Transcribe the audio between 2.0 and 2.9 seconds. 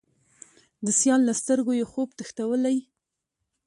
تښتولی